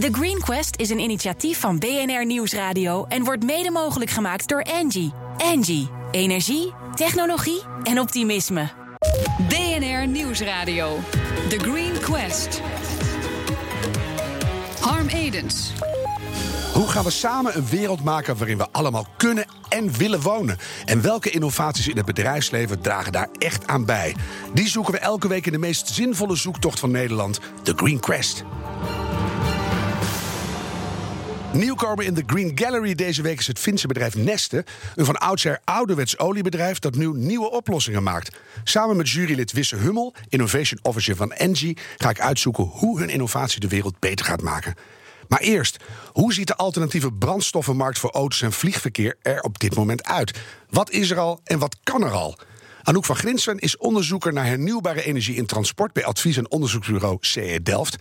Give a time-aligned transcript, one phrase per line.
[0.00, 4.62] The Green Quest is een initiatief van BNR Nieuwsradio en wordt mede mogelijk gemaakt door
[4.62, 5.12] Angie.
[5.36, 8.68] Angie, energie, technologie en optimisme.
[9.48, 10.98] BNR Nieuwsradio.
[11.48, 12.60] The Green Quest.
[14.80, 15.72] Harm Edens.
[16.72, 20.58] Hoe gaan we samen een wereld maken waarin we allemaal kunnen en willen wonen?
[20.84, 24.16] En welke innovaties in het bedrijfsleven dragen daar echt aan bij?
[24.54, 28.44] Die zoeken we elke week in de meest zinvolle zoektocht van Nederland, de Green Quest.
[31.52, 34.64] Nieuwkomer in de Green Gallery deze week is het Finse bedrijf Neste.
[34.94, 38.36] Een van oudsher ouderwets oliebedrijf dat nu nieuwe oplossingen maakt.
[38.64, 43.60] Samen met jurylid Wisse Hummel, Innovation Officer van Engie, ga ik uitzoeken hoe hun innovatie
[43.60, 44.74] de wereld beter gaat maken.
[45.28, 45.76] Maar eerst,
[46.12, 50.38] hoe ziet de alternatieve brandstoffenmarkt voor auto's en vliegverkeer er op dit moment uit?
[50.68, 52.38] Wat is er al en wat kan er al?
[52.82, 57.60] Anouk van Grinsven is onderzoeker naar hernieuwbare energie in transport bij advies- en onderzoeksbureau CE
[57.62, 57.96] Delft.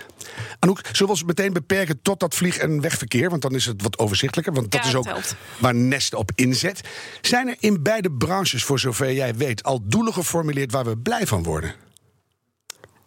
[0.59, 3.29] Anouk, zullen we ons meteen beperken tot dat vlieg- en wegverkeer?
[3.29, 5.35] Want dan is het wat overzichtelijker, want dat Ja, is ook helpt.
[5.57, 6.81] waar Nest op inzet.
[7.21, 11.27] Zijn er in beide branches, voor zover jij weet, al doelen geformuleerd waar we blij
[11.27, 11.75] van worden?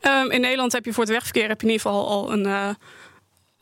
[0.00, 2.46] Ehm, in Nederland heb je voor het wegverkeer heb je in ieder geval al een,
[2.46, 2.68] eh,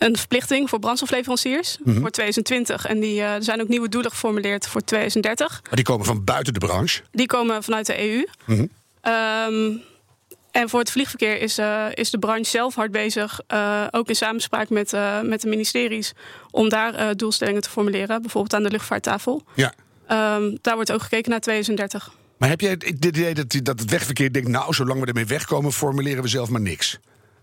[0.01, 2.01] een verplichting voor brandstofleveranciers Mhm.
[2.01, 2.87] voor 2020.
[2.87, 5.61] En die, eh, er zijn ook nieuwe doelen geformuleerd voor 2030.
[5.63, 7.03] Maar die komen van buiten de branche.
[7.11, 8.27] Die komen vanuit de EU.
[8.47, 8.67] Mhm.
[9.01, 9.71] Ehm,
[10.51, 14.15] en voor het vliegverkeer is, eh, is de branche zelf hard bezig, eh, ook in
[14.17, 16.13] samenspraak met, eh, met de ministeries,
[16.51, 19.43] om daar eh, doelstellingen te formuleren, bijvoorbeeld aan de luchtvaarttafel.
[19.55, 19.73] Ja.
[20.07, 22.11] Ehm, daar wordt ook gekeken naar 2030.
[22.39, 25.73] Maar heb jij het idee dat, dat het wegverkeer denkt, nou, zolang we ermee wegkomen,
[25.73, 26.99] formuleren we zelf maar niks?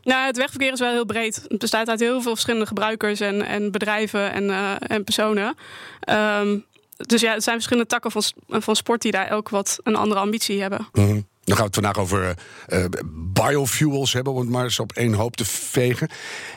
[0.08, 1.46] Nou, het wegverkeer is wel heel breed.
[1.48, 5.58] Het bestaat uit heel veel verschillende gebruikers en, en bedrijven en, eh, en personen.
[6.00, 6.58] Ehm,
[6.98, 10.20] dus ja, het zijn verschillende takken van, van sport die daar elk wat een andere
[10.20, 10.88] ambitie hebben.
[10.92, 11.22] Mhm.
[11.44, 12.36] Dan gaan we het vandaag over
[12.68, 12.86] eh,
[13.34, 16.10] biofuels hebben, om het maar eens op één hoop te vegen.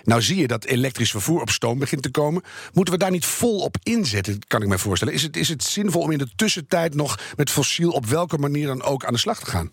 [0.05, 2.42] Nou zie je dat elektrisch vervoer op stoom begint te komen.
[2.73, 5.14] Moeten we daar niet vol op inzetten, kan ik me voorstellen?
[5.14, 8.67] Is het, is het zinvol om in de tussentijd nog met fossiel op welke manier
[8.67, 9.70] dan ook aan de slag te gaan?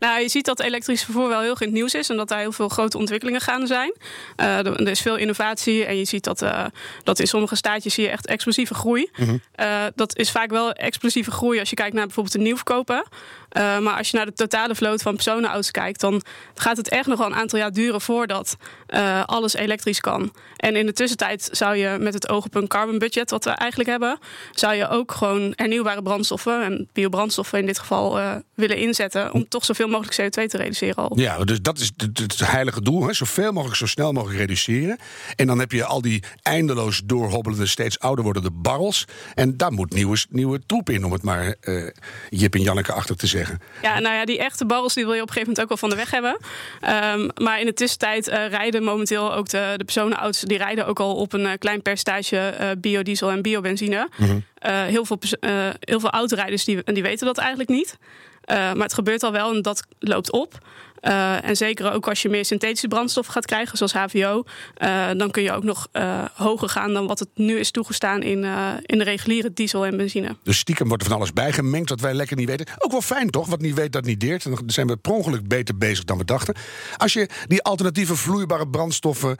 [0.00, 2.52] Nou, je ziet dat elektrisch vervoer wel heel goed nieuws is en dat daar heel
[2.52, 3.92] veel grote ontwikkelingen gaande zijn.
[4.36, 6.64] Eh, er, is veel innovatie en je ziet dat, eh,
[7.02, 9.10] dat in sommige staatjes zie je echt explosieve groei.
[9.52, 13.04] Eh, dat is vaak wel explosieve groei als je kijkt naar bijvoorbeeld de nieuwverkopen.
[13.50, 16.22] Eh, maar als je naar de totale vloot van personenauto's kijkt, dan
[16.54, 18.56] gaat het echt nog wel een aantal jaar duren voordat
[18.86, 20.32] eh, alles elektrisch kan.
[20.56, 23.50] En in de tussentijd zou je met het oog op een carbon budget, wat we
[23.50, 24.18] eigenlijk hebben,
[24.50, 29.48] zou je ook gewoon hernieuwbare brandstoffen en biobrandstoffen in dit geval eh, willen inzetten om
[29.48, 31.18] toch zoveel mogelijk CO2 te reduceren al.
[31.18, 33.06] Ja, dus dat is het, heilige doel.
[33.06, 33.12] Hè?
[33.12, 34.98] Zoveel mogelijk, zo snel mogelijk reduceren.
[35.36, 39.04] En dan heb je al die eindeloos doorhobbelende, steeds ouder wordende barrels.
[39.34, 41.54] En daar moet nieuwe, nieuwe troep in, om het maar
[42.28, 43.60] Jip en Janneke achter te zeggen.
[43.82, 45.88] Ja, nou ja, die echte barrels die wil je op een gegeven moment ook wel
[45.88, 46.36] van de weg hebben.
[46.80, 50.40] Ehm, maar in de tussentijd eh, rijden momenteel ook de, de personenauto's...
[50.40, 54.08] die rijden ook al op een eh, klein percentage eh, biodiesel en biobenzine.
[54.54, 55.18] Eh, heel, veel,
[55.80, 57.98] heel veel autorijders die, die weten dat eigenlijk niet.
[58.46, 60.58] Maar het gebeurt al wel en dat loopt op.
[61.00, 64.44] Eh, en zeker ook als je meer synthetische brandstof gaat krijgen, zoals HVO...
[64.74, 68.22] eh, dan kun je ook nog eh, hoger gaan dan wat het nu is toegestaan...
[68.22, 68.44] in,
[68.86, 70.36] in de reguliere diesel en benzine.
[70.42, 72.66] Dus stiekem wordt er van alles bijgemengd wat wij lekker niet weten.
[72.78, 73.46] Ook wel fijn toch?
[73.46, 74.44] Wat niet weet, dat niet deert.
[74.44, 76.54] Dan zijn we per ongeluk beter bezig dan we dachten.
[76.96, 79.36] Als je die alternatieve vloeibare brandstoffen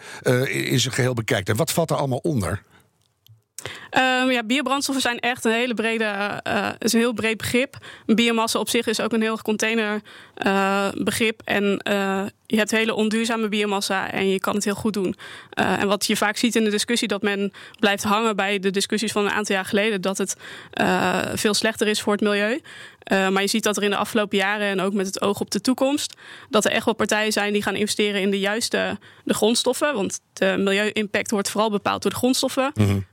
[0.48, 2.62] in zijn geheel bekijkt, en wat valt er allemaal onder?
[3.90, 6.04] Ehm, ja, biobrandstoffen zijn echt een hele brede,
[6.42, 7.76] eh, is een heel breed begrip.
[8.06, 10.00] Biomassa op zich is ook een heel container
[10.34, 10.88] eh.
[11.44, 15.16] En eh, je hebt hele onduurzame biomassa en je kan het heel goed doen.
[15.50, 19.12] En wat je vaak ziet in de discussie, dat men blijft hangen bij de discussies
[19.12, 20.36] van een aantal jaar geleden, dat het
[21.34, 22.60] veel slechter is voor het milieu.
[23.10, 25.40] Eh, maar je ziet dat er in de afgelopen jaren en ook met het oog
[25.40, 26.16] op de toekomst,
[26.48, 29.94] dat er echt wel partijen zijn die gaan investeren in de juiste de grondstoffen.
[29.94, 32.72] Want de milieu-impact wordt vooral bepaald door de grondstoffen.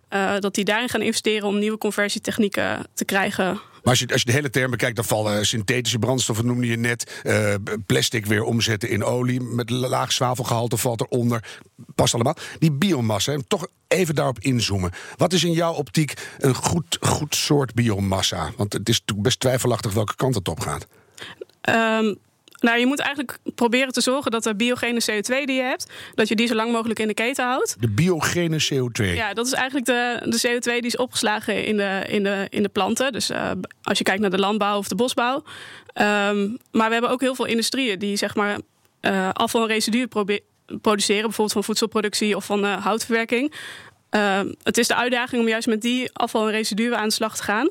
[0.09, 3.59] Eh, dat die daarin gaan investeren om nieuwe conversietechnieken te krijgen.
[3.87, 7.21] Als je, als je de hele term bekijkt, dan vallen synthetische brandstoffen, noemde je net.
[7.23, 7.53] eh,
[7.85, 11.59] plastic weer omzetten in olie met laag zwavelgehalte valt eronder.
[11.95, 12.35] Past allemaal.
[12.59, 14.91] Die biomassa, toch even daarop inzoomen.
[15.15, 18.51] Wat is in jouw optiek een goed, goed soort biomassa?
[18.57, 20.87] Want het is best twijfelachtig welke kant het op gaat.
[21.61, 22.13] Ehm,
[22.59, 26.27] nou, je moet eigenlijk proberen te zorgen dat de biogene CO2 die je hebt, dat
[26.27, 27.75] je die zo lang mogelijk in de keten houdt.
[27.79, 29.03] De biogene CO2.
[29.03, 32.63] Ja, dat is eigenlijk de, de CO2 die is opgeslagen in de, in de, in
[32.63, 33.11] de planten.
[33.11, 33.51] Dus eh,
[33.81, 35.43] als je kijkt naar de landbouw of de bosbouw.
[35.93, 38.59] Ehm, maar we hebben ook heel veel industrieën die zeg maar
[38.99, 40.43] eh, afval en residuen probe-
[40.81, 41.21] produceren.
[41.21, 43.53] Bijvoorbeeld van voedselproductie of van eh, houtverwerking.
[44.09, 47.35] Ehm, het is de uitdaging om juist met die afval en residuen aan de slag
[47.37, 47.69] te gaan.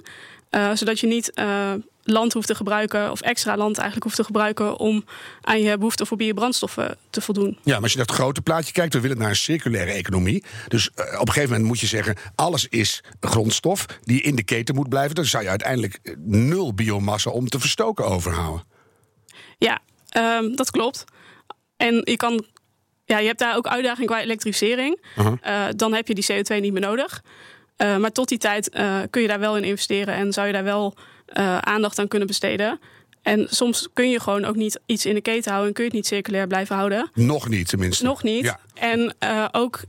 [0.76, 1.32] zodat je niet
[2.06, 5.04] land hoeft te gebruiken, of extra land eigenlijk hoeft te gebruiken om
[5.40, 7.58] aan je behoefte voor biobrandstoffen te voldoen.
[7.62, 10.44] Ja, maar als je naar het grote plaatje kijkt, we willen naar een circulaire economie.
[10.68, 14.42] Dus uh, op een gegeven moment moet je zeggen: alles is grondstof die in de
[14.42, 15.14] keten moet blijven.
[15.14, 18.64] Dan zou je uiteindelijk eh, nul biomassa om te verstoken overhouden.
[19.58, 19.80] Ja,
[20.16, 21.04] um, dat klopt.
[21.76, 22.44] En je kan.
[23.04, 25.00] Ja, je hebt daar ook uitdaging qua elektrificering.
[25.16, 25.34] Uh -huh.
[25.46, 27.22] uh, dan heb je die CO2 niet meer nodig.
[27.76, 28.70] Maar tot die tijd
[29.10, 30.96] kun je daar wel in investeren en zou je daar wel
[31.34, 32.80] uh, aandacht aan kunnen besteden.
[33.22, 35.90] En soms kun je gewoon ook niet iets in de keten houden en kun je
[35.90, 37.10] het niet circulair blijven houden.
[37.14, 38.04] Nog niet, tenminste.
[38.04, 38.44] Nog niet.
[38.44, 38.58] Ja.
[38.74, 39.14] En
[39.52, 39.80] ook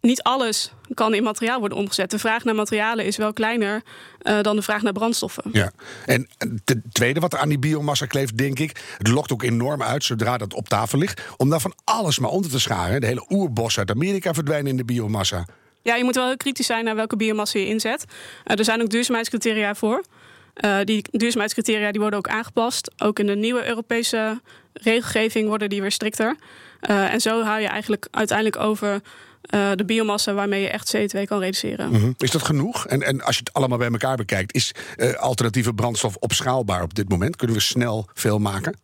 [0.00, 2.10] niet alles kan in materiaal worden omgezet.
[2.10, 3.82] De vraag naar materialen is wel kleiner
[4.22, 5.44] uh, dan de vraag naar brandstoffen.
[5.52, 5.70] Ja,
[6.06, 6.28] en
[6.64, 8.94] ten tweede wat er aan die biomassa kleeft, denk ik...
[8.98, 11.22] het lokt ook enorm uit zodra dat op tafel ligt...
[11.36, 13.00] om daar van alles maar onder te scharen.
[13.00, 15.46] De hele oerbossen uit Amerika verdwijnen in de biomassa.
[15.82, 18.04] Ja, je moet wel heel kritisch zijn naar welke biomassa je inzet.
[18.44, 20.04] Uh, er zijn ook duurzaamheidscriteria voor.
[20.64, 22.90] Uh, die duurzaamheidscriteria die worden ook aangepast.
[23.02, 24.40] Ook in de nieuwe Europese
[24.72, 26.36] regelgeving worden die weer strikter.
[26.90, 31.22] Uh, en zo hou je eigenlijk uiteindelijk over uh, de biomassa waarmee je echt CO2
[31.24, 31.88] kan reduceren.
[31.88, 32.14] Mm -hmm.
[32.18, 32.86] Is dat genoeg?
[32.86, 34.72] En, en als je het allemaal bij elkaar bekijkt, is
[35.18, 37.36] alternatieve brandstof opschaalbaar op dit moment?
[37.36, 38.74] Kunnen we snel veel maken?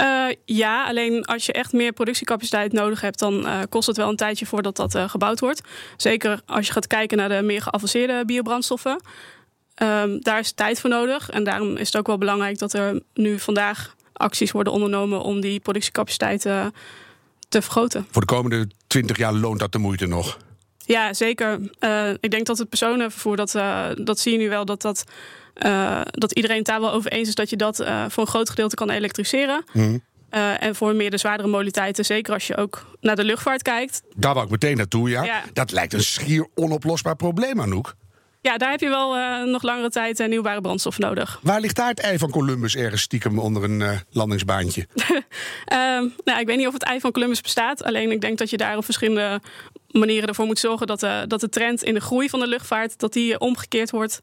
[0.00, 4.08] Uh, ja, alleen als je echt meer productiecapaciteit nodig hebt, dan uh, kost het wel
[4.08, 5.60] een tijdje voordat dat uh, gebouwd wordt.
[5.96, 9.00] Zeker als je gaat kijken naar de meer geavanceerde biobrandstoffen.
[9.82, 11.30] Um, daar is tijd voor nodig.
[11.30, 15.40] En daarom is het ook wel belangrijk dat er nu vandaag acties worden ondernomen om
[15.40, 16.40] die productiecapaciteit
[17.48, 18.06] te vergroten.
[18.10, 20.38] Voor de komende 20 jaar loont dat de moeite nog?
[20.86, 21.60] Ja, zeker.
[21.80, 25.04] Uh, ik denk dat het personenvervoer, dat, uh, dat zie je nu wel, dat, dat,
[25.56, 27.76] uh, dat iedereen het daar wel over eens is dat je dat
[28.08, 29.64] voor een groot gedeelte kan elektrificeren.
[29.72, 30.02] Mm.
[30.30, 34.02] en voor meer de zwaardere mobiliteiten, zeker als je ook naar de luchtvaart kijkt.
[34.16, 35.24] Daar wou ik meteen naartoe, ja.
[35.24, 35.42] ja.
[35.52, 37.94] Dat lijkt een schier onoplosbaar probleem, Anouk.
[38.46, 41.38] Ja, daar heb je wel uh, nog langere tijd uh, nieuwbare brandstof nodig.
[41.42, 44.86] Waar ligt daar het ei van Columbus ergens stiekem onder een uh, landingsbaantje?
[44.96, 45.08] uh,
[46.24, 47.84] nou, ik weet niet of het ei van Columbus bestaat.
[47.84, 49.40] Alleen ik denk dat je daar op verschillende
[49.90, 53.12] manieren ervoor moet zorgen dat, dat de trend in de groei van de luchtvaart dat
[53.12, 54.20] die omgekeerd wordt.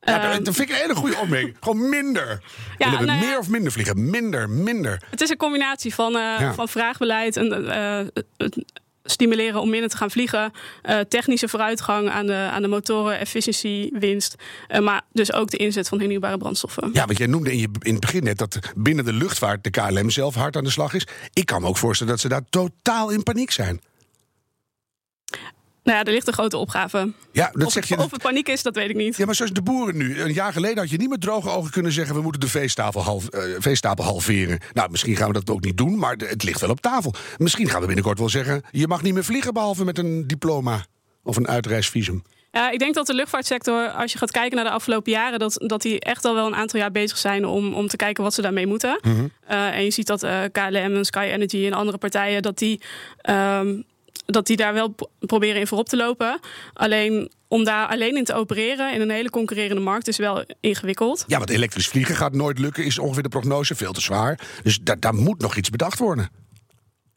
[0.00, 1.56] Ja, dat vind ik een hele goede opmerking.
[1.60, 2.42] Gewoon minder.
[2.78, 4.10] Ja, nou ja, meer of minder vliegen?
[4.10, 5.02] Minder, minder.
[5.10, 6.54] Het is een combinatie van, ja.
[6.54, 7.48] van vraagbeleid en
[9.04, 10.52] stimuleren om minder te gaan vliegen.
[10.82, 14.34] Uh, technische vooruitgang aan de, aan de motoren, efficiëntie, winst.
[14.68, 16.90] Uh, maar dus ook de inzet van hernieuwbare brandstoffen.
[16.92, 19.70] Ja, want jij noemde in, je, in het begin net dat binnen de luchtvaart de
[19.70, 21.06] KLM zelf hard aan de slag is.
[21.32, 23.80] Ik kan me ook voorstellen dat ze daar totaal in paniek zijn.
[25.82, 27.12] Nou ja, er ligt een grote opgave.
[27.32, 27.98] Ja, dat of, zeg je.
[27.98, 29.16] Of het paniek is, dat weet ik niet.
[29.16, 30.20] Ja, maar zoals de boeren nu.
[30.20, 32.14] Een jaar geleden had je niet met droge ogen kunnen zeggen...
[32.14, 34.58] we moeten de veestapel, half, uh, veestapel halveren.
[34.72, 37.14] Nou, misschien gaan we dat ook niet doen, maar het ligt wel op tafel.
[37.36, 38.62] Misschien gaan we binnenkort wel zeggen...
[38.70, 40.84] je mag niet meer vliegen behalve met een diploma
[41.22, 42.22] of een uitreisvisum.
[42.52, 45.62] Ja, ik denk dat de luchtvaartsector, als je gaat kijken naar de afgelopen jaren, dat,
[45.66, 48.34] dat die echt al wel een aantal jaar bezig zijn om, om te kijken wat
[48.34, 48.98] ze daarmee moeten.
[49.02, 49.30] Mm -hmm.
[49.50, 52.80] uh, en je ziet dat uh, KLM en Sky Energy en andere partijen, dat die.
[53.30, 53.84] Um,
[54.30, 56.40] dat die daar wel proberen in voorop te lopen.
[56.72, 61.24] Alleen om daar alleen in te opereren in een hele concurrerende markt is wel ingewikkeld.
[61.26, 64.40] Ja, want elektrisch vliegen gaat nooit lukken, is ongeveer de prognose veel te zwaar.
[64.62, 66.30] Dus daar, daar moet nog iets bedacht worden.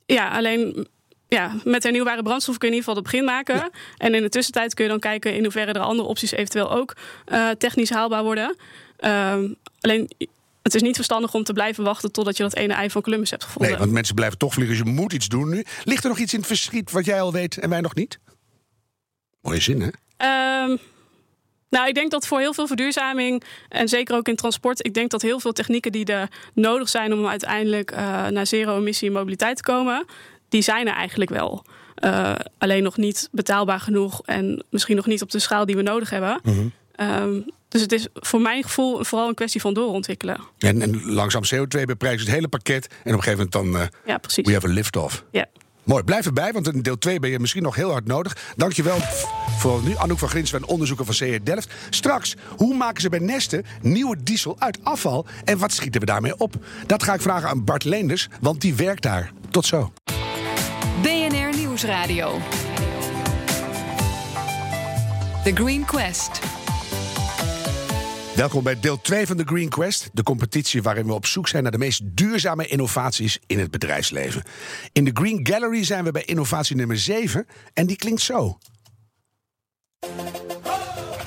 [0.05, 0.87] Ja, alleen
[1.27, 3.55] ja, met hernieuwbare brandstof kun je in ieder geval het begin maken.
[3.55, 3.69] Ja.
[3.97, 6.95] En in de tussentijd kun je dan kijken in hoeverre er andere opties eventueel ook
[7.31, 8.55] uh, technisch haalbaar worden.
[8.99, 9.35] Uh,
[9.79, 10.09] alleen
[10.63, 13.29] het is niet verstandig om te blijven wachten totdat je dat ene ei van Columbus
[13.29, 13.69] hebt gevonden.
[13.69, 14.77] Nee, want mensen blijven toch vliegen.
[14.77, 15.65] Dus je moet iets doen nu.
[15.83, 18.19] Ligt er nog iets in het verschiet wat jij al weet en wij nog niet?
[19.41, 19.89] Mooie zin, hè?
[20.63, 20.79] Um,
[21.69, 25.09] nou, ik denk dat voor heel veel verduurzaming en zeker ook in transport, ik denk
[25.09, 29.63] dat heel veel technieken die er nodig zijn om uiteindelijk uh, naar zero-emissie mobiliteit te
[29.63, 30.05] komen,
[30.49, 31.65] die zijn er eigenlijk wel.
[32.03, 35.81] Uh, alleen nog niet betaalbaar genoeg en misschien nog niet op de schaal die we
[35.81, 36.39] nodig hebben.
[36.43, 36.71] Mm -hmm.
[37.21, 40.37] um, dus het is voor mijn gevoel vooral een kwestie van doorontwikkelen.
[40.57, 42.87] En, en langzaam CO2 beprijzen het hele pakket.
[42.87, 44.45] En op een gegeven moment dan uh, ja, precies.
[44.45, 45.23] we have a lift-off.
[45.31, 45.45] Ja.
[45.83, 48.37] Mooi, blijf erbij, want in deel 2 ben je misschien nog heel hard nodig.
[48.55, 48.97] Dankjewel
[49.57, 49.95] voor nu.
[49.97, 51.73] Anouk van Grinsven, onderzoeker van CE Delft.
[51.89, 55.25] Straks, hoe maken ze bij Nesten nieuwe diesel uit afval?
[55.43, 56.53] En wat schieten we daarmee op?
[56.85, 59.31] Dat ga ik vragen aan Bart Leenders, want die werkt daar.
[59.49, 59.93] Tot zo.
[61.01, 62.39] BNR Nieuwsradio.
[65.43, 66.62] The Green Quest.
[68.35, 71.63] Welkom bij deel 2 van de Green Quest, de competitie waarin we op zoek zijn
[71.63, 74.43] naar de meest duurzame innovaties in het bedrijfsleven.
[74.91, 78.57] In de Green Gallery zijn we bij innovatie nummer 7 en die klinkt zo.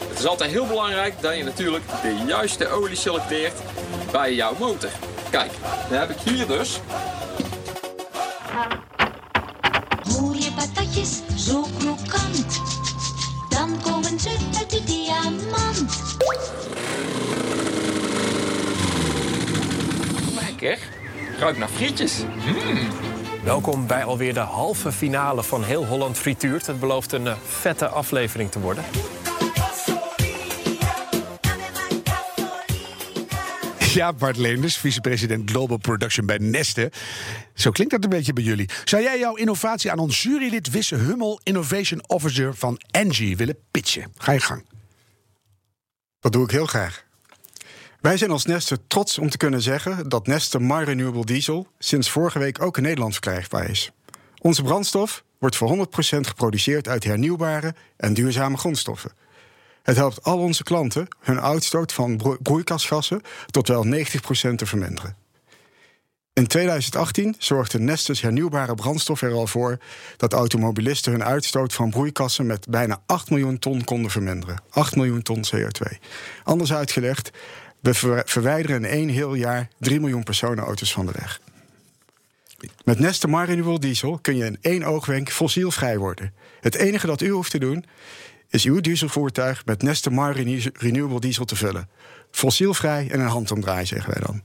[0.08, 3.54] Het is altijd heel belangrijk dat je natuurlijk de juiste olie selecteert
[4.12, 4.90] bij jouw motor.
[5.30, 5.50] Kijk,
[5.88, 6.80] dan heb ik hier dus.
[10.20, 12.60] Mooie patatjes, zo krokant
[13.56, 15.84] dan komen ze uit de diamant.
[20.34, 20.78] Lekker.
[21.38, 22.18] Ruikt naar frietjes.
[22.18, 22.88] Hmm.
[23.44, 26.66] Welkom bij alweer de halve finale van Heel Holland Frituurt.
[26.66, 28.84] Het belooft een eh, vette aflevering te worden.
[33.96, 36.92] Ja, Bart Leenders, vicepresident Global Production bij Neste.
[37.54, 38.68] Zo klinkt dat een beetje bij jullie.
[38.84, 44.12] Zou jij jouw innovatie aan ons jurylid Wisse Hummel, Innovation Officer van Engie, willen pitchen?
[44.16, 44.64] Ga je gang.
[46.20, 47.04] Dat doe ik heel graag.
[48.00, 52.10] Wij zijn als Neste trots om te kunnen zeggen dat Neste My Renewable Diesel sinds
[52.10, 53.90] vorige week ook in Nederland verkrijgbaar is.
[54.40, 59.12] Onze brandstof wordt voor 100% geproduceerd uit hernieuwbare en duurzame grondstoffen.
[59.86, 65.16] Het helpt al onze klanten hun uitstoot van broe- broeikasgassen tot wel 90% te verminderen.
[66.32, 69.78] In 2018 zorgde Nestes hernieuwbare brandstof er al voor
[70.16, 74.62] dat automobilisten hun uitstoot van broeikassen met bijna 8 miljoen ton konden verminderen.
[74.70, 75.98] 8 miljoen ton CO2.
[76.44, 77.30] Anders uitgelegd,
[77.80, 81.40] we ver- verwijderen in één heel jaar 3 miljoen personenauto's van de weg.
[82.84, 86.32] Met Neste My Diesel kun je in één oogwenk fossielvrij worden.
[86.60, 87.84] Het enige dat u hoeft te doen,
[88.48, 91.88] is uw dieselvoertuig met Neste My Renew- Renewable Diesel te vullen.
[92.30, 94.42] Fossielvrij en een handomdraai, zeggen wij dan.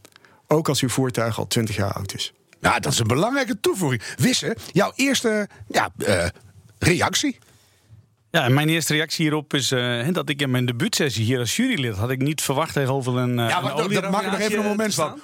[0.47, 2.33] Ook als uw voertuig al 20 jaar oud is.
[2.59, 4.01] Nou, dat is een belangrijke toevoeging.
[4.17, 6.25] Wisse, jouw eerste ja, eh,
[6.79, 7.37] reactie?
[8.31, 11.55] Ja, en mijn eerste reactie hierop is eh, dat ik in mijn debuutsessie hier als
[11.55, 13.39] jurylid had ik niet verwacht tegenover een.
[13.39, 15.19] eh, Ja, een maar dat, dat maak ik nog even een moment van.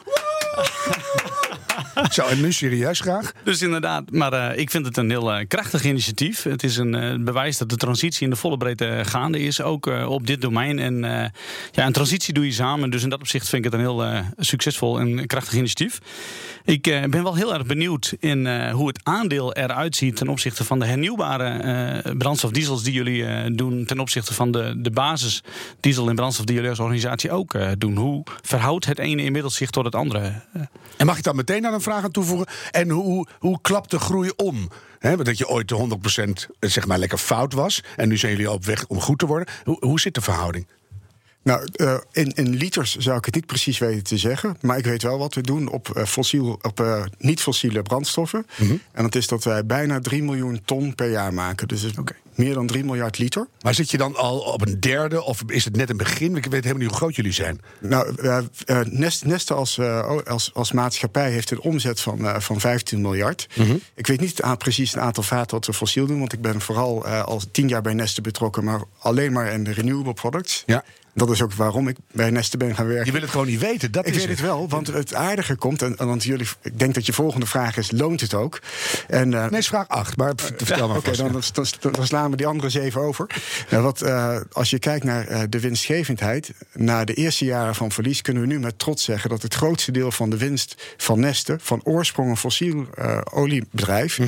[2.12, 3.34] Zo, en nu serieus graag?
[3.44, 6.44] Dus inderdaad, maar eh, ik vind het een heel eh, krachtig initiatief.
[6.44, 9.86] Het is een eh, bewijs dat de transitie in de volle breedte gaande is, ook
[10.08, 10.80] op dit domein.
[10.80, 11.02] En
[11.72, 12.90] ja, een transitie doe je samen.
[12.90, 16.00] Dus in dat opzicht vind ik het een heel succesvol en krachtig initiatief.
[16.64, 20.80] Ik ben wel heel erg benieuwd in hoe het aandeel eruit ziet ten opzichte van
[20.80, 25.44] de hernieuwbare brandstofdiesels die jullie doen, ten opzichte van de, de basis
[25.80, 27.96] diesel en brandstof die jullie als organisatie ook doen.
[27.98, 30.42] Hoe verhoudt het ene inmiddels zich tot het andere?
[30.98, 32.48] En mag ik dan meteen aan een vraag aan toevoegen?
[32.72, 34.70] En hoe, hoe klapt de groei om?
[35.00, 35.98] Want dat je ooit de
[36.50, 37.84] 100% zeg maar lekker fout was.
[37.96, 39.48] En nu zijn jullie op weg om goed te worden.
[39.64, 40.68] Hoe, hoe zit de verhouding?
[41.48, 44.58] Nou, eh, in, in liters zou ik het niet precies weten te zeggen.
[44.62, 48.46] Maar ik weet wel wat we doen op, eh, fossiel, op eh, niet-fossiele brandstoffen.
[48.92, 51.68] En dat is dat wij bijna 3 miljoen ton per jaar maken.
[51.68, 51.94] Dus is
[52.38, 53.48] meer dan 3 miljard liter.
[53.62, 55.24] Maar zit je dan al op een derde?
[55.24, 56.36] Of is het net een begin?
[56.36, 57.62] Ik weet helemaal niet hoe groot jullie zijn.
[57.80, 63.02] Nou, eh, Nest, Neste als, eh, als, als maatschappij heeft een omzet van, van 15
[63.02, 63.48] miljard.
[63.96, 66.20] Ik weet niet precies het aantal vaten wat we fossiel doen...
[66.20, 68.64] want ik ben vooral al tien jaar bij Neste betrokken...
[68.64, 70.64] maar alleen maar in de renewable products.
[70.66, 70.84] Ja.
[71.18, 73.06] Dat is ook waarom ik bij Neste ben gaan werken.
[73.06, 73.92] Je wil het gewoon niet weten.
[73.92, 75.82] Dat ik is weet het wel, want het aardige komt...
[75.82, 78.60] en, want jullie, ik denk dat je volgende vraag is, loont het ook?
[79.08, 80.18] En, eh, Nee, is vraag 8.
[80.18, 81.42] Maar v- vertel maar Oké, dan, dan,
[81.80, 83.28] dan- dan slaan we die andere zeven over.
[83.70, 86.52] Nou, wat, eh, als je kijkt naar eh, de winstgevendheid...
[86.74, 89.30] na de eerste jaren van verlies kunnen we nu met trots zeggen...
[89.30, 91.58] dat het grootste deel van de winst van Neste...
[91.62, 94.20] van oorsprong een fossiel eh, oliebedrijf...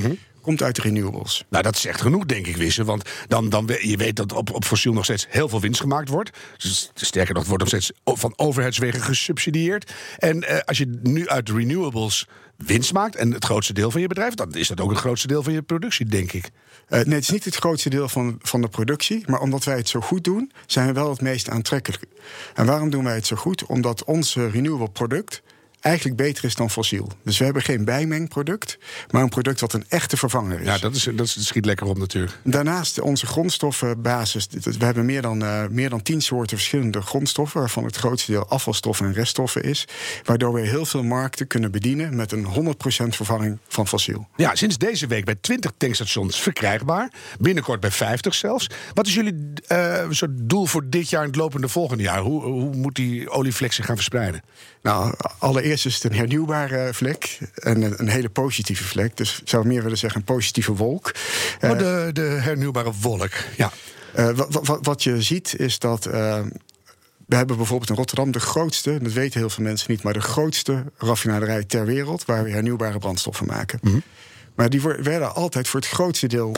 [0.49, 1.45] komt uit de renewables.
[1.49, 2.85] Nou, dat is echt genoeg, denk ik, Wissen.
[2.85, 6.09] Want dan, dan, je weet dat op, op fossiel nog steeds heel veel winst gemaakt
[6.09, 6.37] wordt.
[6.57, 9.93] Dus, sterker nog, het wordt nog steeds van overheidswegen gesubsidieerd.
[10.17, 12.27] En eh, als je nu uit renewables
[12.57, 13.15] winst maakt...
[13.15, 14.33] en het grootste deel van je bedrijf...
[14.33, 16.49] dan is dat ook het grootste deel van je productie, denk ik.
[16.87, 19.23] Eh, nee, het is niet het grootste deel van, van de productie.
[19.25, 22.03] Maar omdat wij het zo goed doen, zijn we wel het meest aantrekkelijk.
[22.53, 23.65] En waarom doen wij het zo goed?
[23.65, 25.41] Omdat ons renewable product
[25.79, 27.11] eigenlijk beter is dan fossiel.
[27.23, 28.77] Dus we hebben geen bijmengproduct,
[29.09, 30.65] maar een product wat een echte vervanger is.
[30.65, 32.39] Ja, dat, is, dat is- schiet lekker op natuurlijk.
[32.43, 34.47] Daarnaast onze grondstoffenbasis.
[34.51, 37.59] We hebben meer dan, eh, meer dan tien soorten verschillende grondstoffen...
[37.59, 39.87] waarvan het grootste deel afvalstoffen en reststoffen is.
[40.23, 42.15] Waardoor we heel veel markten kunnen bedienen...
[42.15, 44.27] met een 100% vervanging van fossiel.
[44.35, 47.11] Ja, sinds deze week bij 20 tankstations verkrijgbaar.
[47.39, 48.67] Binnenkort bij 50 zelfs.
[48.93, 52.19] Wat is jullie eh, soort doel voor dit jaar en het lopende volgende jaar?
[52.19, 54.41] Hoe, hoe moet die olieflex zich gaan verspreiden?
[54.81, 57.39] Nou, allereerst is het een hernieuwbare vlek.
[57.55, 59.17] En een, hele positieve vlek.
[59.17, 61.11] Dus ik zou meer willen zeggen een positieve wolk.
[61.61, 63.31] Oh, Eh, de, de hernieuwbare wolk.
[63.57, 63.71] Ja.
[64.13, 66.05] Eh, wat, wat, wat je ziet is dat.
[66.05, 66.41] eh,
[67.25, 70.21] we hebben bijvoorbeeld in Rotterdam de grootste, dat weten heel veel mensen niet, maar de
[70.21, 74.03] grootste raffinaderij ter wereld waar we hernieuwbare brandstoffen maken.
[74.55, 76.55] Maar die werden altijd voor het grootste deel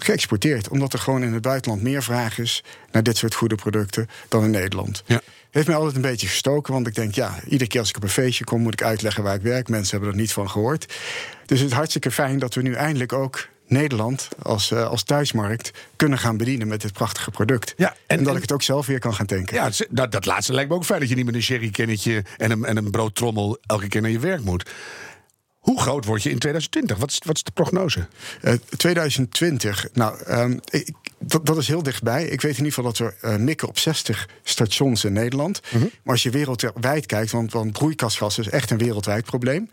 [0.00, 4.08] geëxporteerd, omdat er gewoon in het buitenland meer vraag is naar dit soort goede producten
[4.28, 5.02] dan in Nederland.
[5.06, 5.20] Ja.
[5.54, 8.02] Heeft mij altijd een beetje gestoken, want ik denk, ja, iedere keer als ik op
[8.02, 9.68] een feestje kom, moet ik uitleggen waar ik werk.
[9.68, 10.86] Mensen hebben er niet van gehoord.
[11.46, 15.70] Dus het is hartstikke fijn dat we nu eindelijk ook Nederland als, eh, als thuismarkt
[15.96, 17.74] kunnen gaan bedienen met dit prachtige product.
[17.76, 19.54] Ja, en- en, dat en- ik het ook zelf weer kan gaan tanken.
[19.56, 22.50] Ja, dat, dat laatste lijkt me ook fijn dat je niet met een sherrykennetje en
[22.50, 24.70] een, en een broodtrommel elke keer naar je werk moet.
[25.64, 26.98] Hoe groot word je in 2020?
[26.98, 28.06] Wat is, wat is de prognose?
[28.40, 32.24] Eh, 2020, nou, ehm, ik, dat, dat is heel dichtbij.
[32.24, 35.60] Ik weet in ieder geval dat we eh, mikken op 60 stations in Nederland.
[35.72, 39.70] Maar als je wereldwijd kijkt, want, want broeikasgas is echt een wereldwijd probleem.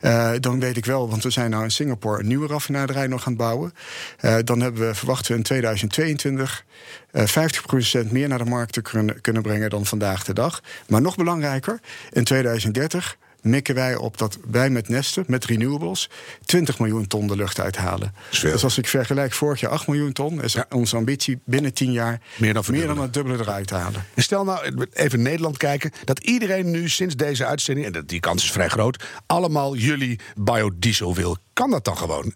[0.00, 3.26] eh, dan weet ik wel, want we zijn nou in Singapore een nieuwe raffinaderij nog
[3.26, 3.74] aan het bouwen.
[4.18, 6.64] Eh, dan hebben we, verwachten we in 2022
[7.10, 10.62] eh 50% meer naar de markt te kunnen, kunnen brengen dan vandaag de dag.
[10.88, 11.80] Maar nog belangrijker,
[12.12, 13.16] in 2030
[13.50, 16.10] mikken wij op dat wij met Nesten, met renewables,
[16.44, 18.14] 20 miljoen ton de lucht uithalen.
[18.40, 22.10] Dus als ik vergelijk vorig jaar 8 miljoen ton, is onze ambitie binnen 10 jaar
[22.10, 23.02] Meer dan meer dan verdubbelen.
[23.02, 24.04] het dubbele eruit te halen.
[24.14, 28.20] En stel nou, even Nederland kijken, dat iedereen nu sinds deze uitzending, en dat- die
[28.20, 31.36] kans is vrij groot, allemaal jullie biodiesel wil.
[31.52, 32.32] Kan dat dan gewoon?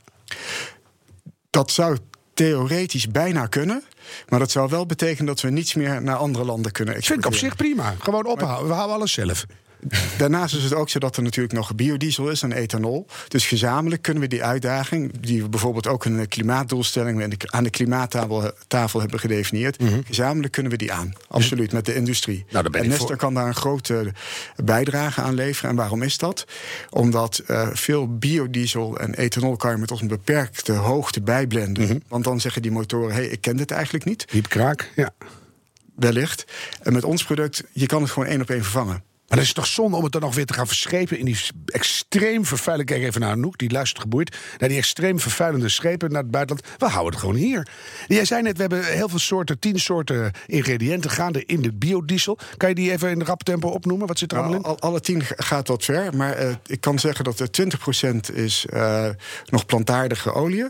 [1.50, 1.96] Dat zou
[2.34, 3.82] theoretisch bijna kunnen.
[4.28, 7.10] Maar dat zou wel betekenen dat we niets meer naar andere landen kunnen Vind ik
[7.26, 7.56] op exporteren.
[7.56, 7.94] zich prima.
[7.98, 8.68] Gewoon ophouden.
[8.68, 9.44] We houden alles zelf.
[10.18, 13.06] Daarnaast is het ook zo dat er natuurlijk nog biodiesel is en ethanol.
[13.28, 17.70] Dus gezamenlijk kunnen we die uitdaging, die we bijvoorbeeld ook in de klimaatdoelstelling aan de
[17.70, 21.12] klimaattafel tafel hebben gedefinieerd, gezamenlijk kunnen we die aan.
[21.28, 22.44] Absoluut, met de industrie.
[22.44, 22.54] Mhm.
[22.54, 23.16] Nou, en Nestor voor.
[23.16, 24.12] kan daar een grote
[24.64, 25.70] bijdrage aan leveren.
[25.70, 26.46] En waarom is dat?
[26.90, 31.84] Omdat eh, veel biodiesel en ethanol kan je met ons een beperkte hoogte bijblenden.
[31.84, 31.98] Mhm.
[32.08, 34.24] Want dan zeggen die motoren: hé, hey, ik ken dit eigenlijk niet.
[34.30, 35.10] Diep kraak, ja.
[35.94, 36.44] Wellicht.
[36.82, 39.02] En met ons product, je kan het gewoon één op één vervangen.
[39.32, 41.38] Maar dat is toch zonde om het dan nog weer te gaan verschepen in die
[41.66, 42.92] extreem vervuilende.
[42.92, 44.36] Kijk even naar Anouk, die luistert geboeid.
[44.58, 46.66] Naar die extreem vervuilende schepen naar het buitenland.
[46.78, 47.68] We houden het gewoon hier.
[48.06, 52.38] Jij zei net, we hebben heel veel soorten, tien soorten ingrediënten gaande in de biodiesel.
[52.56, 54.06] Kan je die even in rap tempo opnoemen?
[54.06, 54.60] Wat zit er allemaal in?
[54.62, 57.48] Nou, al- alle tien gaat wat ver, maar eh, ik kan zeggen dat er
[58.32, 59.08] 20% is eh,
[59.46, 60.66] nog plantaardige olie.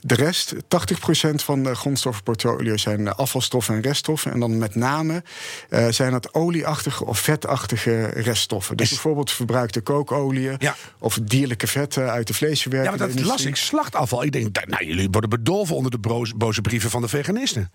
[0.00, 0.58] De rest, 80%
[1.34, 4.32] van de grondstoffenportfolio zijn afvalstoffen en reststoffen.
[4.32, 5.22] En dan met name
[5.68, 8.76] eh, zijn het olieachtige of vetachtige reststoffen.
[8.76, 10.74] Dus bijvoorbeeld verbruikte kookolie Ja.
[10.98, 12.98] of dierlijke vetten uit de Ja, vleesverwerking.
[12.98, 13.56] maar dat las ik.
[13.56, 14.24] Slachtafval.
[14.24, 17.70] Ik denk, nou, jullie worden bedolven onder de boze brieven van de veganisten.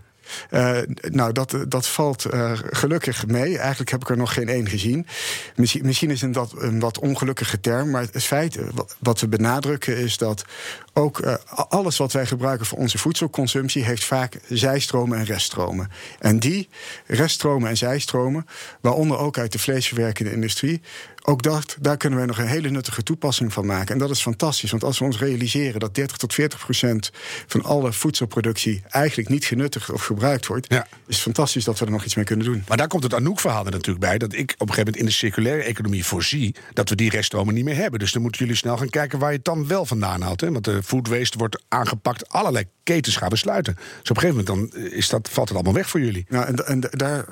[0.50, 3.58] Eh, nou, dat, dat valt eh, gelukkig mee.
[3.58, 5.08] Eigenlijk heb ik er nog geen één gezien.
[5.56, 7.90] Misschien, misschien is het dat een wat ongelukkige term.
[7.90, 8.66] Maar het feit eh,
[9.00, 10.46] wat- we benadrukken is dat
[10.94, 11.34] ook eh,
[11.70, 15.92] alles wat wij gebruiken voor onze voedselconsumptie heeft vaak zijstromen en reststromen.
[16.20, 16.70] En die
[17.08, 18.46] reststromen en zijstromen,
[18.82, 20.82] waaronder ook uit de vleesverwerkende industrie,
[21.24, 23.94] ook dat, daar kunnen wij nog een hele nuttige toepassing van maken.
[23.94, 27.12] En dat is fantastisch, want als we ons realiseren dat 30 tot 40 procent
[27.48, 30.88] van alle voedselproductie eigenlijk niet genuttigd of gebruikt wordt, Ja.
[31.08, 32.64] is het fantastisch dat we er nog iets mee kunnen doen.
[32.68, 34.18] Maar daar komt het Anouk-verhaal er natuurlijk bij.
[34.18, 36.56] Dat ik op een gegeven moment in de circulaire economie voorzie.
[36.74, 38.00] dat we die reststromen niet meer hebben.
[38.00, 40.42] Dus dan moeten jullie snel gaan kijken waar je het dan wel vandaan haalt.
[40.42, 40.52] Hè?
[40.52, 42.30] Want de food waste wordt aangepakt.
[42.30, 43.76] Allerlei ketens gaan we sluiten.
[43.76, 46.26] Dus op een gegeven moment dan is dat, valt het allemaal weg voor jullie.
[46.30, 47.26] Nou, en, en daar,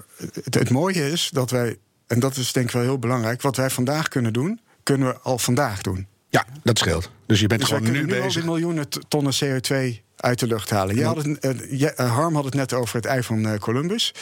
[0.43, 1.77] het, het mooie is dat wij,
[2.09, 5.19] en dat is denk ik wel heel belangrijk, wat wij vandaag kunnen doen, kunnen we
[5.19, 6.07] al vandaag doen.
[6.29, 7.11] Ja, dat scheelt.
[7.25, 8.33] Dus je bent Dus gewoon nu nu bezig.
[8.33, 10.95] die miljoenen tonnen CO2 uit de lucht halen.
[10.95, 13.59] Je had het, eh, je- eh, Harm had het net over het ei van eh,
[13.59, 14.13] Columbus.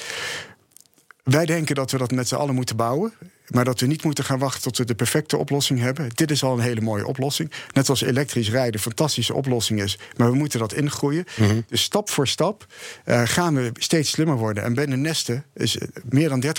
[1.24, 3.14] Wij denken dat we dat met z'n allen moeten bouwen.
[3.48, 6.10] Maar dat we niet moeten gaan wachten tot we de perfecte oplossing hebben.
[6.14, 7.52] Dit is al een hele mooie oplossing.
[7.74, 10.00] Net als elektrisch rijden een fantastische oplossing is.
[10.16, 11.26] Maar we moeten dat ingroeien.
[11.68, 12.66] Dus stap voor stap
[13.04, 14.64] eh, gaan we steeds slimmer worden.
[14.64, 16.50] En binnen Nesten is eh, meer dan 30%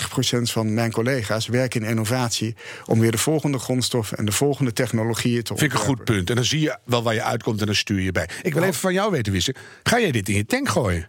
[0.41, 2.55] van mijn collega's werken in innovatie.
[2.85, 6.29] om weer de volgende grondstoffen en de volgende technologieën te Vind ik een goed punt.
[6.29, 8.29] En dan zie je wel waar je uitkomt en dan stuur je bij.
[8.41, 9.55] Ik wil even van jou weten, Wisse.
[9.83, 11.07] Ga jij dit in je tank gooien?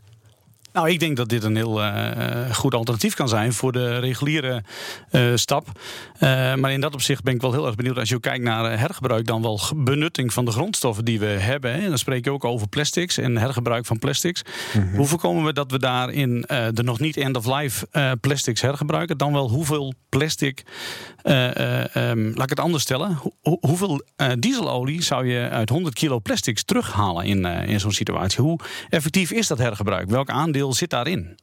[0.72, 4.62] Nou, ik denk dat dit een heel eh, goed alternatief kan zijn voor de reguliere
[5.10, 5.66] eh, stap.
[6.18, 8.72] Eh, maar in dat opzicht ben ik wel heel erg benieuwd als je kijkt naar
[8.72, 11.72] eh, hergebruik, dan wel benutting van de grondstoffen die we hebben.
[11.72, 11.78] Hè.
[11.80, 14.42] En dan spreek je ook over plastics en hergebruik van plastics.
[14.96, 19.18] Hoe voorkomen we dat we daarin eh, de nog niet end-of-life eh, plastics hergebruiken?
[19.18, 20.62] Dan wel hoeveel plastic,
[21.22, 25.48] eh, eh, ehm, laat ik het anders stellen, Hoe- hoe- hoeveel eh, dieselolie zou je
[25.48, 28.42] uit 100 kilo plastics terughalen in, eh, in zo'n situatie?
[28.42, 30.08] Hoe effectief is dat hergebruik?
[30.10, 31.38] Welk aandeel zit daarin?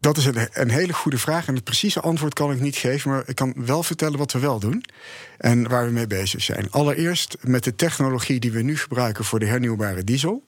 [0.00, 1.46] Dat is een, een hele goede vraag.
[1.46, 3.10] En het precieze antwoord kan ik niet geven.
[3.10, 4.84] Maar ik kan wel vertellen wat we wel doen.
[5.38, 6.70] En waar we mee bezig zijn.
[6.70, 10.44] Allereerst met de technologie die we nu gebruiken voor de hernieuwbare diesel.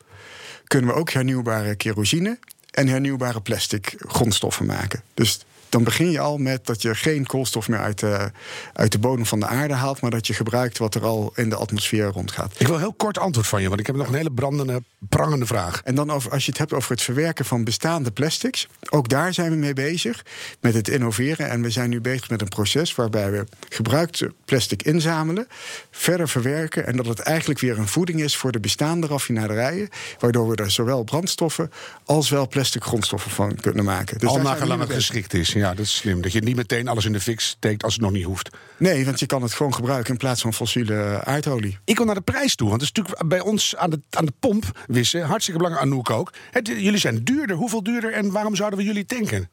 [0.64, 2.38] kunnen we ook hernieuwbare kerosine
[2.70, 5.02] en hernieuwbare plastic grondstoffen maken.
[5.14, 8.30] Dus dan begin je al met dat je geen koolstof meer uit de,
[8.72, 10.00] uit de bodem van de aarde haalt.
[10.00, 12.54] maar dat je gebruikt wat er al in de atmosfeer rondgaat.
[12.58, 15.46] Ik wil heel kort antwoord van je, want ik heb nog een hele brandende, prangende
[15.46, 15.80] vraag.
[15.84, 18.68] En dan over, als je het hebt over het verwerken van bestaande plastics.
[18.90, 20.24] Ook daar zijn we mee bezig
[20.60, 21.48] met het innoveren.
[21.50, 25.46] En we zijn nu bezig met een proces waarbij we gebruikte plastic inzamelen,
[25.90, 26.86] verder verwerken.
[26.86, 29.88] En dat het eigenlijk weer een voeding is voor de bestaande raffinaderijen.
[30.18, 31.72] Waardoor we er zowel brandstoffen
[32.04, 34.18] als wel plastic grondstoffen van kunnen maken.
[34.18, 35.52] Dus Al naar gelang het geschikt is.
[35.60, 36.20] Ja, dat is slim.
[36.20, 38.50] Dat je niet meteen alles in de fik steekt als het nog niet hoeft.
[38.78, 41.78] Nee, want je kan het gewoon gebruiken in plaats van fossiele aardolie.
[41.84, 44.24] Ik kom naar de prijs toe, want het is natuurlijk bij ons aan de, aan
[44.24, 45.92] de pomp wissen hartstikke belangrijk.
[45.92, 46.32] Anouk ook.
[46.50, 47.56] Het, jullie zijn duurder.
[47.56, 49.50] Hoeveel duurder en waarom zouden we jullie tanken?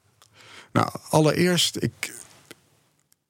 [0.72, 2.14] Nou, allereerst, ik,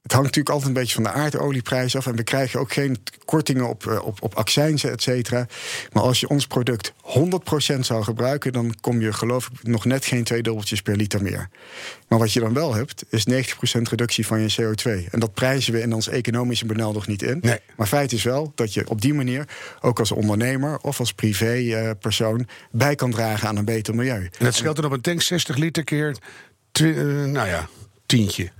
[0.07, 2.07] het hangt natuurlijk altijd een beetje van de aardolieprijs af.
[2.07, 5.47] En we krijgen ook geen kortingen op, eh, op, op accijnzen, et cetera.
[5.91, 8.53] Maar als je ons product 100% zou gebruiken...
[8.53, 11.49] dan kom je geloof ik nog net geen twee dubbeltjes per liter meer.
[12.07, 13.33] Maar wat je dan wel hebt, is 90%
[13.81, 15.09] reductie van je CO2.
[15.11, 17.37] En dat prijzen we in ons economische model nog niet in.
[17.41, 17.59] Nee.
[17.75, 19.47] Maar feit is wel dat je op die manier...
[19.81, 22.47] ook als ondernemer of als privépersoon...
[22.71, 24.21] bij kan dragen aan een beter milieu.
[24.21, 26.17] En dat scheelt dan op een tank 60 liter keer,
[26.71, 26.83] eh,
[27.23, 27.69] nou ja,
[28.05, 28.51] tientje.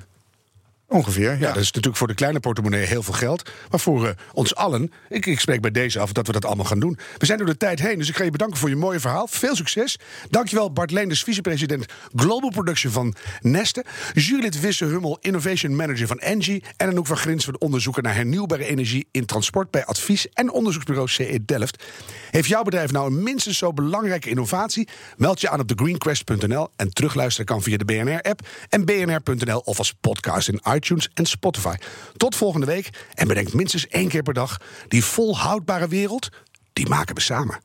[0.89, 1.47] Ongeveer, ja.
[1.47, 3.49] Dat is natuurlijk voor de kleine portemonnee heel veel geld.
[3.69, 6.65] Maar voor eh, ons allen, ik, ik spreek bij deze af dat we dat allemaal
[6.65, 6.97] gaan doen.
[7.17, 9.27] We zijn door de tijd heen, dus ik ga je bedanken voor je mooie verhaal.
[9.27, 9.99] Veel succes.
[10.29, 13.85] Dankjewel Bart Leenders, vicepresident Global Production van Neste.
[14.13, 16.63] Jurylid Wisse Hummel, Innovation Manager van Engie.
[16.77, 21.39] En Anouk van Grins, onderzoeker naar hernieuwbare energie in transport bij advies- en onderzoeksbureau CE
[21.45, 21.83] Delft.
[22.31, 24.87] Heeft jouw bedrijf nou een minstens zo belangrijke innovatie?
[25.17, 29.93] Meld je aan op thegreenquest.nl en terugluisteren kan via de BNR-app en bnr.nl of als
[29.93, 30.75] podcast in iTunes
[31.13, 31.75] en Spotify.
[32.17, 36.29] Tot volgende week en bedenk minstens één keer per dag die volhoudbare wereld,
[36.73, 37.59] die maken we samen.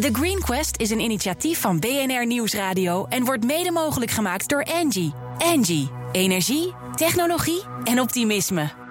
[0.00, 4.60] The Green Quest is een initiatief van BNR Nieuwsradio en wordt mede mogelijk gemaakt door
[4.60, 5.12] Engie.
[5.38, 8.85] Engie, energie, technologie en optimisme.